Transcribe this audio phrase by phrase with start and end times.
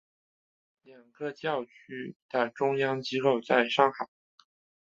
[0.81, 4.09] 两个教区的中央机构在上海。